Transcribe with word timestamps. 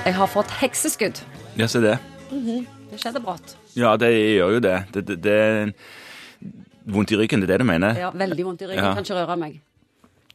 Jeg 0.00 0.14
har 0.16 0.28
fått 0.32 0.52
hekseskudd. 0.62 1.18
Ja, 1.60 1.66
se 1.68 1.80
det. 1.84 1.98
Det 2.30 2.98
skjedde 2.98 3.20
brått. 3.20 3.52
Ja, 3.76 3.92
det 4.00 4.08
gjør 4.14 4.54
jo 4.56 4.60
det. 4.64 4.76
Det, 4.94 5.02
det, 5.10 5.16
det 5.26 5.74
Vondt 6.90 7.12
i 7.12 7.18
ryggen, 7.20 7.42
det 7.42 7.50
er 7.50 7.58
det 7.58 7.66
du 7.66 7.68
mener? 7.68 7.98
Ja, 8.00 8.08
veldig 8.16 8.46
vondt 8.46 8.64
i 8.64 8.70
ryggen. 8.70 8.80
Ja. 8.80 8.94
Kan 8.96 9.04
ikke 9.04 9.18
røre 9.18 9.36
meg. 9.38 9.58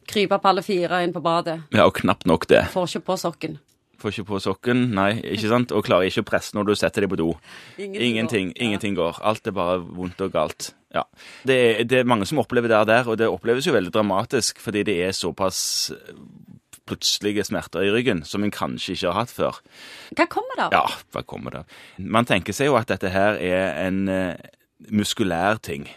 Krype 0.06 0.38
på 0.38 0.52
alle 0.52 0.62
fire 0.62 1.02
inn 1.02 1.12
på 1.12 1.20
badet. 1.24 1.58
Ja, 1.74 1.88
og 1.88 1.96
knapt 1.98 2.28
nok 2.30 2.46
det. 2.48 2.62
Får 2.72 2.86
ikke 2.92 3.08
på 3.10 3.18
sokken. 3.20 3.58
Får 3.98 4.14
ikke 4.14 4.26
på 4.28 4.40
sokken, 4.44 4.86
nei, 4.94 5.16
ikke 5.34 5.50
sant? 5.50 5.74
Og 5.74 5.84
klarer 5.88 6.06
ikke 6.06 6.22
å 6.22 6.28
presse 6.30 6.54
når 6.56 6.70
du 6.70 6.74
setter 6.78 7.04
deg 7.04 7.10
på 7.10 7.18
do. 7.18 7.30
Ingenting 7.80 8.52
Ingenting, 8.54 8.94
går. 8.94 9.16
Ja. 9.16 9.18
går. 9.18 9.22
Alt 9.32 9.50
er 9.50 9.56
bare 9.56 9.78
vondt 9.82 10.22
og 10.22 10.34
galt. 10.36 10.70
Ja. 10.94 11.02
Det 11.48 11.56
er, 11.56 11.84
det 11.88 12.00
er 12.04 12.08
mange 12.08 12.28
som 12.28 12.38
opplever 12.40 12.70
det 12.70 12.84
der, 12.92 13.08
og 13.10 13.18
det 13.18 13.28
oppleves 13.28 13.66
jo 13.66 13.74
veldig 13.74 13.92
dramatisk, 13.92 14.62
fordi 14.62 14.86
det 14.86 15.00
er 15.08 15.16
såpass 15.16 15.90
plutselige 16.86 17.44
smerter 17.44 17.84
i 17.86 17.90
ryggen 17.94 18.24
som 18.24 18.44
en 18.46 18.50
kanskje 18.54 18.94
ikke 18.94 19.10
har 19.12 19.20
hatt 19.24 19.34
før. 19.34 19.60
Hva 20.16 20.26
kommer 20.30 20.56
det 20.58 20.66
av? 20.68 20.72
Ja, 20.72 20.84
hva 21.12 21.22
kommer 21.26 21.50
det? 21.58 21.64
Man 21.98 22.28
tenker 22.28 22.56
seg 22.56 22.70
jo 22.70 22.76
at 22.78 22.88
dette 22.92 23.10
her 23.12 23.38
er 23.42 23.74
en 23.86 24.08
eh, 24.08 24.34
muskulær 24.90 25.58
ting. 25.62 25.88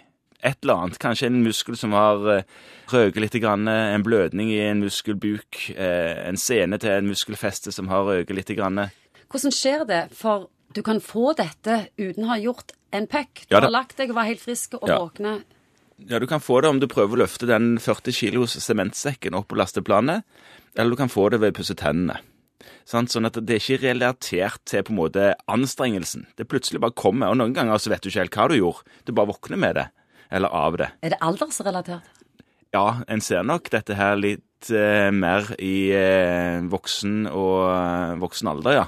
Et 0.41 0.55
eller 0.63 0.85
annet. 0.85 0.99
Kanskje 1.02 1.27
en 1.27 1.41
muskel 1.43 1.75
som 1.75 1.91
har 1.91 2.21
uh, 2.23 2.43
røket 2.93 3.20
litt, 3.25 3.34
grann, 3.43 3.67
eh, 3.67 3.93
en 3.95 4.05
blødning 4.05 4.53
i 4.53 4.62
en 4.70 4.79
muskelbuk, 4.85 5.65
eh, 5.75 6.15
en 6.29 6.39
sene 6.39 6.79
til 6.79 6.93
en 6.95 7.09
muskelfeste 7.12 7.73
som 7.76 7.90
har 7.91 8.07
røket 8.07 8.37
litt. 8.37 8.53
Grann. 8.55 8.85
Hvordan 9.29 9.51
skjer 9.51 9.84
det? 9.90 10.03
For 10.15 10.48
du 10.73 10.79
kan 10.85 11.01
få 11.03 11.34
dette 11.35 11.90
uten 11.99 12.23
å 12.23 12.31
ha 12.31 12.37
gjort 12.40 12.71
en 12.95 13.05
puck. 13.12 13.43
Du 13.49 13.57
Ja, 13.57 13.62
har 13.65 13.73
lagt 13.73 13.98
deg 13.99 14.13
og 14.13 14.15
var 14.15 14.29
helt 14.29 14.40
frisk 14.40 14.77
og 14.79 14.87
Ja. 14.87 14.99
våkne. 15.03 15.43
Ja, 16.08 16.20
du 16.20 16.27
kan 16.27 16.41
få 16.41 16.62
det 16.62 16.70
om 16.71 16.80
du 16.80 16.88
prøver 16.88 17.17
å 17.17 17.21
løfte 17.23 17.49
den 17.49 17.73
40 17.81 18.16
kilos 18.16 18.55
sementsekken 18.63 19.35
opp 19.38 19.49
på 19.52 19.57
lasteplanet, 19.59 20.23
eller 20.77 20.95
du 20.95 20.99
kan 20.99 21.12
få 21.12 21.27
det 21.34 21.41
ved 21.44 21.53
å 21.53 21.57
pusse 21.59 21.76
tennene. 21.77 22.20
Sånn 22.90 23.27
at 23.27 23.38
det 23.45 23.55
er 23.55 23.62
ikke 23.62 23.84
relatert 23.84 24.63
til 24.67 24.84
på 24.85 24.93
en 24.93 24.99
måte 24.99 25.26
anstrengelsen. 25.52 26.26
Det 26.40 26.48
plutselig 26.49 26.82
bare 26.82 26.96
kommer, 26.98 27.32
og 27.32 27.40
noen 27.40 27.54
ganger 27.55 27.82
så 27.82 27.91
vet 27.93 28.04
du 28.04 28.10
ikke 28.10 28.23
helt 28.23 28.38
hva 28.38 28.48
du 28.49 28.55
gjorde. 28.57 28.98
Du 29.05 29.13
bare 29.13 29.32
våkner 29.32 29.62
med 29.62 29.77
det, 29.77 29.85
eller 30.34 30.55
av 30.55 30.79
det. 30.82 30.90
Er 31.05 31.13
det 31.13 31.21
aldersrelatert? 31.26 32.16
Ja, 32.73 33.01
en 33.10 33.21
ser 33.26 33.45
nok 33.45 33.70
dette 33.73 33.98
her 33.98 34.18
litt 34.20 34.43
eh, 34.76 35.10
mer 35.15 35.48
i 35.63 35.90
eh, 35.96 36.60
voksen 36.70 37.29
og 37.29 37.55
eh, 37.70 38.15
voksen 38.21 38.52
alder, 38.52 38.76
ja. 38.76 38.85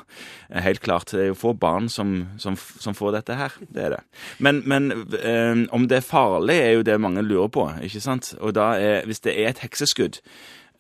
Helt 0.66 0.82
klart. 0.84 1.14
Det 1.16 1.24
er 1.24 1.30
jo 1.32 1.40
få 1.40 1.54
barn 1.56 1.88
som, 1.90 2.16
som, 2.42 2.58
som 2.58 2.98
får 2.98 3.16
dette 3.16 3.38
her. 3.40 3.56
Det 3.72 3.86
er 3.86 3.96
det. 3.96 4.02
Men, 4.44 4.62
men 4.68 4.92
eh, 5.16 5.64
om 5.72 5.88
det 5.88 6.02
er 6.02 6.08
farlig, 6.08 6.58
er 6.60 6.76
jo 6.76 6.88
det 6.88 7.00
mange 7.02 7.24
lurer 7.24 7.52
på, 7.54 7.68
ikke 7.88 8.04
sant? 8.04 8.34
Og 8.42 8.56
da 8.58 8.74
er, 8.76 9.08
hvis 9.08 9.24
det 9.24 9.38
er 9.38 9.54
et 9.54 9.64
hekseskudd, 9.64 10.20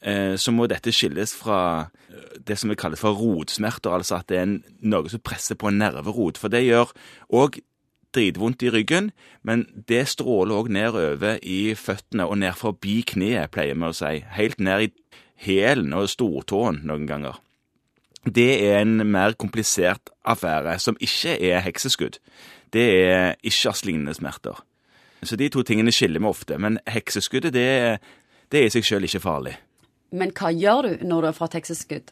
eh, 0.03 0.35
så 0.35 0.51
må 0.55 0.67
dette 0.67 0.93
skilles 0.95 1.35
fra 1.39 1.61
det 2.47 2.57
som 2.59 2.71
vi 2.71 2.79
kaller 2.79 2.99
for 2.99 3.15
rotsmerter, 3.15 3.93
altså 3.95 4.19
at 4.19 4.29
det 4.31 4.39
er 4.41 4.55
noe 4.91 5.11
som 5.11 5.23
presser 5.23 5.55
på 5.59 5.71
en 5.71 5.79
nerverot. 5.81 6.39
For 6.41 6.51
det 6.51 6.65
gjør 6.65 6.91
òg 7.31 7.61
dritvondt 8.15 8.63
i 8.63 8.71
ryggen, 8.73 9.11
men 9.43 9.65
det 9.87 10.03
stråler 10.11 10.57
òg 10.57 10.71
nedover 10.73 11.39
i 11.43 11.73
føttene 11.77 12.27
og 12.27 12.39
ned 12.41 12.57
forbi 12.59 13.01
kneet, 13.13 13.51
pleier 13.53 13.77
vi 13.77 13.87
å 13.87 13.95
si. 13.95 14.19
Helt 14.35 14.59
ned 14.59 14.87
i 14.87 14.91
hælen 15.45 15.93
og 15.97 16.09
stortåen 16.11 16.81
noen 16.87 17.07
ganger. 17.09 17.39
Det 18.25 18.51
er 18.67 18.83
en 18.83 19.01
mer 19.09 19.33
komplisert 19.33 20.11
affære, 20.25 20.77
som 20.79 20.97
ikke 21.01 21.39
er 21.41 21.63
hekseskudd. 21.65 22.19
Det 22.73 22.85
er 23.01 23.35
ikke-lignende 23.43 24.13
smerter. 24.13 24.61
Så 25.23 25.35
de 25.37 25.49
to 25.49 25.63
tingene 25.65 25.91
skiller 25.93 26.21
vi 26.21 26.29
ofte, 26.29 26.57
men 26.57 26.79
hekseskuddet 26.87 27.53
det, 27.53 27.99
det 28.51 28.61
er 28.61 28.69
i 28.69 28.73
seg 28.73 28.85
sjøl 28.85 29.05
ikke 29.05 29.21
farlig. 29.21 29.57
Men 30.11 30.33
hva 30.35 30.51
gjør 30.51 30.87
du 30.87 31.05
når 31.07 31.21
du 31.21 31.27
har 31.29 31.37
fått 31.37 31.57
hekseskudd? 31.59 32.09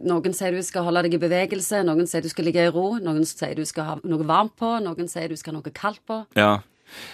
Noen 0.00 0.32
sier 0.32 0.54
du 0.56 0.62
skal 0.64 0.86
holde 0.86 1.02
deg 1.04 1.14
i 1.18 1.20
bevegelse, 1.20 1.82
noen 1.84 2.06
sier 2.08 2.24
du 2.24 2.30
skal 2.32 2.46
ligge 2.48 2.62
i 2.64 2.72
ro, 2.72 2.94
noen 3.02 3.26
sier 3.28 3.52
du 3.58 3.66
skal 3.68 3.84
ha 3.84 3.96
noe 4.00 4.24
varmt 4.24 4.54
på, 4.56 4.70
noen 4.80 5.10
sier 5.12 5.28
du 5.28 5.36
skal 5.36 5.52
ha 5.54 5.60
noe 5.60 5.74
kaldt 5.76 6.00
på. 6.08 6.22
Ja, 6.38 6.60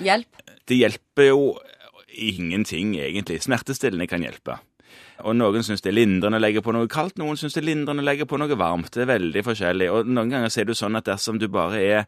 Hjelp. 0.00 0.44
det 0.70 0.78
hjelper 0.78 1.26
jo 1.32 1.40
ingenting, 2.16 2.94
egentlig. 2.96 3.42
Smertestillende 3.44 4.06
kan 4.08 4.22
hjelpe. 4.24 4.60
Og 5.26 5.34
noen 5.36 5.64
syns 5.64 5.82
det 5.84 5.90
er 5.90 5.98
lindrende 5.98 6.38
å 6.38 6.44
legge 6.44 6.62
på 6.64 6.72
noe 6.76 6.88
kaldt, 6.92 7.18
noen 7.20 7.36
syns 7.40 7.56
det 7.56 7.62
er 7.62 7.68
lindrende 7.70 8.04
å 8.04 8.06
legge 8.06 8.26
på 8.28 8.38
noe 8.40 8.56
varmt. 8.58 8.92
Det 8.94 9.04
er 9.04 9.10
veldig 9.14 9.42
forskjellig. 9.46 9.90
Og 9.92 10.08
noen 10.08 10.32
ganger 10.32 10.52
er 10.52 10.68
det 10.68 10.76
sånn 10.78 10.96
at 10.98 11.08
dersom 11.08 11.40
du 11.40 11.48
bare 11.52 11.80
er 11.82 12.04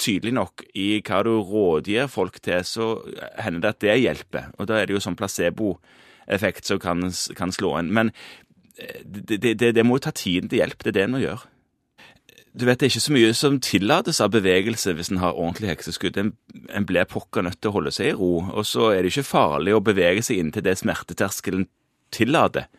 tydelig 0.00 0.34
nok 0.36 0.64
i 0.76 0.88
hva 1.06 1.22
du 1.24 1.34
rådgir 1.38 2.08
folk 2.12 2.40
til, 2.44 2.64
så 2.68 2.90
hender 3.40 3.62
det 3.62 3.70
at 3.72 3.84
det 3.84 3.98
hjelper. 4.02 4.50
Og 4.58 4.68
da 4.68 4.80
er 4.80 4.88
det 4.88 4.96
jo 4.96 5.04
sånn 5.04 5.16
placeboeffekt 5.16 6.68
som 6.68 6.80
kan, 6.82 7.06
kan 7.38 7.54
slå 7.54 7.76
inn. 7.80 7.92
Men 7.96 8.12
det, 8.76 9.58
det, 9.58 9.74
det, 9.74 9.84
må 9.86 9.96
jo 9.96 10.06
ta 10.06 10.12
tiden 10.16 10.50
til 10.50 10.60
hjelp. 10.60 10.82
Det 10.84 10.92
er 10.92 10.98
det 10.98 11.04
en 11.06 11.14
må 11.16 11.22
gjøre. 11.22 11.52
Du 12.56 12.64
vet, 12.64 12.80
Det 12.80 12.86
er 12.86 12.92
ikke 12.94 13.04
så 13.04 13.12
mye 13.12 13.32
som 13.36 13.58
tillates 13.60 14.20
av 14.24 14.32
bevegelse 14.32 14.94
hvis 14.96 15.10
en 15.12 15.20
har 15.20 15.36
ordentlig 15.36 15.74
hekseskudd. 15.74 16.16
En, 16.16 16.32
en 16.72 16.86
blir 16.88 17.08
pokker 17.08 17.44
nødt 17.44 17.60
til 17.60 17.72
å 17.72 17.76
holde 17.76 17.92
seg 17.92 18.12
i 18.12 18.16
ro. 18.16 18.46
Og 18.52 18.64
så 18.68 18.92
er 18.94 19.02
det 19.02 19.12
ikke 19.12 19.28
farlig 19.28 19.76
å 19.76 19.84
bevege 19.84 20.24
seg 20.24 20.40
inntil 20.40 20.64
det 20.64 20.78
smerteterskelen 20.80 21.68
tillater. 22.16 22.70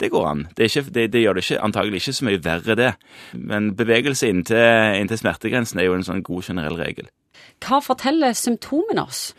Det 0.00 0.10
går 0.12 0.26
an. 0.26 0.46
Det, 0.56 0.68
ikke, 0.68 0.84
det, 0.90 1.06
det 1.12 1.22
gjør 1.22 1.38
det 1.38 1.44
ikke, 1.46 1.62
antagelig 1.64 2.02
ikke 2.02 2.16
så 2.18 2.26
mye 2.28 2.42
verre, 2.44 2.76
det. 2.76 2.92
Men 3.38 3.72
bevegelse 3.78 4.28
inntil, 4.28 4.98
inntil 4.98 5.20
smertegrensen 5.20 5.80
er 5.80 5.88
jo 5.88 5.96
en 5.96 6.04
sånn 6.04 6.24
god 6.26 6.48
generell 6.48 6.76
regel. 6.80 7.08
Hva 7.62 7.80
forteller 7.84 8.34
symptomene 8.36 9.04
oss? 9.06 9.30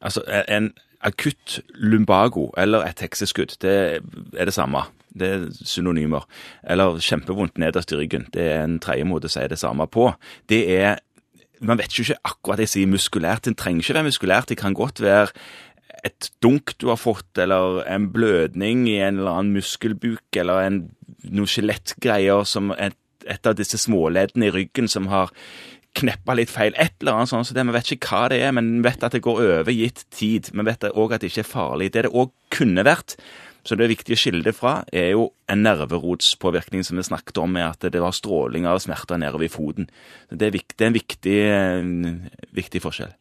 Altså, 0.00 0.24
en 0.26 0.72
akutt 1.06 1.60
lumbago 1.74 2.48
eller 2.58 2.86
et 2.86 3.02
hekseskudd, 3.04 3.58
det 3.62 3.76
er 4.00 4.48
det 4.48 4.54
samme. 4.56 4.86
Det 5.16 5.32
er 5.32 5.46
synonymer. 5.64 6.26
Eller 6.68 7.00
kjempevondt 7.02 7.60
nederst 7.62 7.92
i 7.92 8.00
ryggen. 8.00 8.28
Det 8.34 8.46
er 8.52 8.64
en 8.64 8.78
tredje 8.82 9.06
måte 9.08 9.30
å 9.30 9.32
si 9.32 9.44
det 9.48 9.60
samme 9.60 9.88
på. 9.88 10.12
Det 10.48 10.64
er 10.78 11.02
Man 11.64 11.78
vet 11.80 11.94
jo 11.96 12.02
ikke 12.04 12.20
akkurat 12.28 12.60
jeg 12.60 12.68
sier 12.68 12.88
muskulært. 12.92 13.46
Det 13.46 13.54
trenger 13.56 13.80
ikke 13.80 13.94
være 13.96 14.08
muskulært. 14.10 14.48
Det 14.50 14.58
kan 14.60 14.74
godt 14.76 15.00
være 15.00 15.30
et 16.04 16.28
dunk 16.44 16.74
du 16.76 16.90
har 16.90 17.00
fått, 17.00 17.38
eller 17.40 17.80
en 17.88 18.10
blødning 18.12 18.84
i 18.90 18.98
en 19.00 19.22
eller 19.22 19.38
annen 19.38 19.56
muskelbuk, 19.56 20.36
eller 20.36 20.66
en, 20.66 20.76
noen 21.24 21.48
skjelettgreier 21.48 22.44
som 22.44 22.74
et, 22.76 22.98
et 23.24 23.48
av 23.48 23.56
disse 23.56 23.80
småleddene 23.80 24.50
i 24.50 24.52
ryggen 24.54 24.90
som 24.90 25.08
har 25.08 25.32
kneppa 25.96 26.36
litt 26.36 26.52
feil. 26.52 26.76
Et 26.76 26.92
eller 27.00 27.16
annet 27.16 27.32
sånt. 27.32 27.48
Så 27.48 27.56
det, 27.56 27.64
Vi 27.66 27.74
vet 27.74 27.92
ikke 27.96 28.12
hva 28.12 28.28
det 28.32 28.40
er, 28.44 28.52
men 28.52 28.70
vi 28.76 28.88
vet 28.88 29.06
at 29.06 29.16
det 29.16 29.24
går 29.24 29.42
over 29.42 29.72
gitt 29.72 30.04
tid. 30.12 30.52
Vi 30.52 30.66
vet 30.66 30.88
òg 30.92 31.16
at 31.16 31.24
det 31.24 31.32
ikke 31.32 31.44
er 31.44 31.54
farlig. 31.54 31.92
Det 31.92 32.06
det 32.06 32.12
òg 32.12 32.32
kunne 32.52 32.84
vært, 32.86 33.16
så 33.66 33.74
det 33.74 33.88
viktige 33.90 34.14
viktig 34.14 34.14
å 34.16 34.20
skille 34.22 34.44
det 34.46 34.52
fra, 34.54 34.76
er 34.94 35.10
jo 35.16 35.24
en 35.50 35.64
nerverotspåvirkning 35.66 36.84
som 36.86 36.96
vi 37.00 37.02
snakket 37.06 37.38
om, 37.42 37.50
med 37.56 37.66
at 37.66 37.86
det 37.92 38.00
var 38.02 38.14
stråling 38.14 38.66
av 38.70 38.78
smerter 38.84 39.18
nedover 39.18 39.46
i 39.48 39.50
foten. 39.50 39.88
Det 40.30 40.46
er, 40.52 40.58
det 40.60 40.84
er 40.84 40.90
en 40.92 40.96
viktig, 40.96 41.38
en 41.50 41.94
viktig 42.54 42.82
forskjell. 42.84 43.12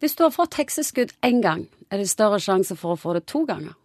Hvis 0.00 0.16
du 0.18 0.24
har 0.24 0.32
fått 0.34 0.56
hekseskudd 0.58 1.12
én 1.22 1.42
gang, 1.44 1.66
er 1.92 2.00
det 2.00 2.08
større 2.10 2.40
sjanse 2.42 2.74
for 2.80 2.96
å 2.96 2.98
få 2.98 3.12
det 3.18 3.26
to 3.30 3.44
ganger? 3.46 3.76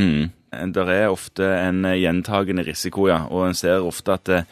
Mm. 0.00 0.32
Det 0.74 0.86
er 0.90 1.10
ofte 1.12 1.44
en 1.46 1.84
eh, 1.86 2.00
gjentagende 2.02 2.64
risiko, 2.66 3.06
ja, 3.10 3.20
og 3.30 3.44
en 3.50 3.54
ser 3.58 3.84
ofte 3.86 4.16
at 4.16 4.30
eh, 4.34 4.48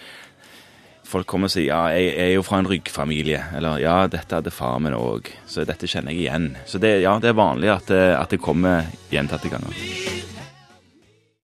folk 1.09 1.26
kommer 1.30 1.50
og 1.50 1.54
sier 1.54 1.69
ja, 1.72 1.80
jeg 1.94 2.12
er 2.22 2.30
jo 2.36 2.44
fra 2.47 2.60
en 2.62 2.69
ryggfamilie, 2.70 3.41
eller 3.59 3.80
ja, 3.82 3.97
dette 4.10 4.38
hadde 4.38 4.53
far 4.54 4.78
min 4.82 4.94
òg, 4.98 5.32
så 5.50 5.64
dette 5.66 5.88
kjenner 5.91 6.14
jeg 6.14 6.26
igjen. 6.28 6.50
Så 6.66 6.78
det, 6.82 6.98
ja, 7.03 7.16
det 7.22 7.32
er 7.32 7.38
vanlig 7.41 7.72
at, 7.74 7.88
det- 7.91 8.14
at 8.20 8.30
det 8.36 8.42
kommer 8.44 8.86
gjentatte 9.10 9.50
ganger. 9.50 10.22